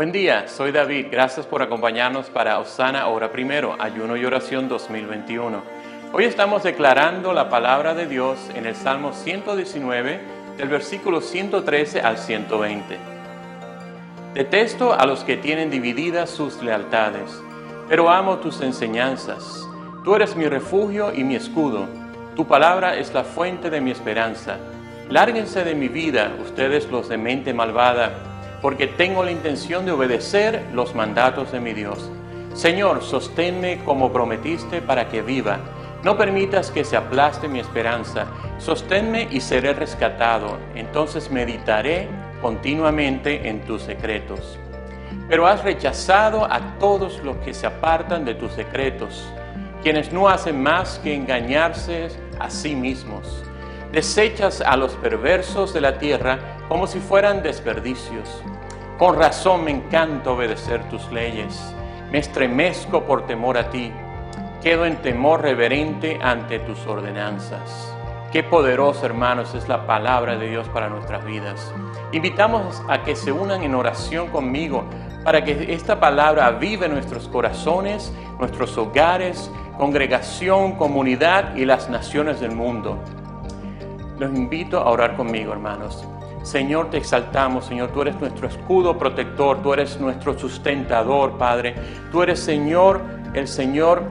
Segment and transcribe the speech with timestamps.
[0.00, 1.08] Buen día, soy David.
[1.10, 5.62] Gracias por acompañarnos para Osana Hora Primero, Ayuno y Oración 2021.
[6.14, 10.20] Hoy estamos declarando la palabra de Dios en el Salmo 119,
[10.56, 12.96] del versículo 113 al 120.
[14.32, 17.38] Detesto a los que tienen divididas sus lealtades,
[17.86, 19.68] pero amo tus enseñanzas.
[20.02, 21.86] Tú eres mi refugio y mi escudo.
[22.36, 24.56] Tu palabra es la fuente de mi esperanza.
[25.10, 28.29] Lárguense de mi vida, ustedes los de mente malvada,
[28.60, 32.10] porque tengo la intención de obedecer los mandatos de mi Dios.
[32.54, 35.58] Señor, sosténme como prometiste para que viva.
[36.02, 38.26] No permitas que se aplaste mi esperanza.
[38.58, 40.58] Sosténme y seré rescatado.
[40.74, 42.08] Entonces meditaré
[42.42, 44.58] continuamente en tus secretos.
[45.28, 49.30] Pero has rechazado a todos los que se apartan de tus secretos,
[49.82, 53.44] quienes no hacen más que engañarse a sí mismos.
[53.92, 56.38] Desechas a los perversos de la tierra
[56.70, 58.42] como si fueran desperdicios.
[58.96, 61.74] Con razón me encanta obedecer tus leyes.
[62.12, 63.92] Me estremezco por temor a ti.
[64.62, 67.92] Quedo en temor reverente ante tus ordenanzas.
[68.30, 71.74] Qué poderoso, hermanos, es la palabra de Dios para nuestras vidas.
[72.12, 74.84] Invitamos a que se unan en oración conmigo
[75.24, 82.52] para que esta palabra vive nuestros corazones, nuestros hogares, congregación, comunidad y las naciones del
[82.52, 82.96] mundo.
[84.20, 86.06] Los invito a orar conmigo, hermanos.
[86.42, 91.74] Señor, te exaltamos, Señor, tú eres nuestro escudo protector, tú eres nuestro sustentador, Padre.
[92.10, 93.02] Tú eres, Señor,
[93.34, 94.02] el Señor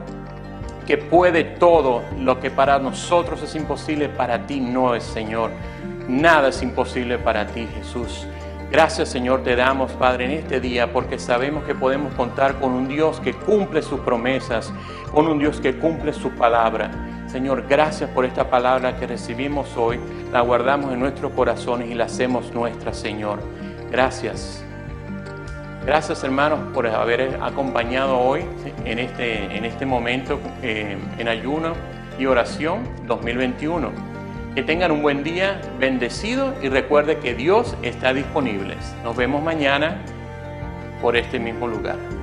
[0.86, 5.50] que puede todo lo que para nosotros es imposible, para ti no es, Señor.
[6.08, 8.26] Nada es imposible para ti, Jesús.
[8.70, 12.86] Gracias Señor te damos, Padre, en este día, porque sabemos que podemos contar con un
[12.86, 14.72] Dios que cumple sus promesas,
[15.12, 17.09] con un Dios que cumple su palabra.
[17.30, 20.00] Señor, gracias por esta palabra que recibimos hoy,
[20.32, 23.38] la guardamos en nuestros corazones y la hacemos nuestra, Señor.
[23.88, 24.64] Gracias.
[25.86, 28.42] Gracias hermanos por haber acompañado hoy
[28.84, 31.74] en este, en este momento eh, en ayuno
[32.18, 33.92] y oración 2021.
[34.56, 38.74] Que tengan un buen día, bendecido y recuerde que Dios está disponible.
[39.04, 39.98] Nos vemos mañana
[41.00, 42.19] por este mismo lugar.